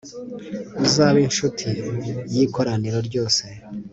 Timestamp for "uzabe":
0.85-1.19